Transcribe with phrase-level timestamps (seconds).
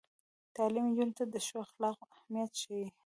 [0.55, 2.87] تعلیم نجونو ته د ښو اخلاقو اهمیت ښيي.